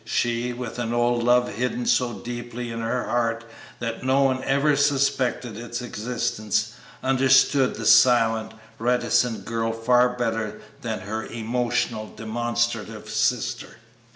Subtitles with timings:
[0.03, 3.43] She, with an old love hidden so deeply in her heart
[3.77, 6.71] that no one even suspected its existence,
[7.03, 13.77] understood the silent, reticent girl far better than her emotional, demonstrative sister.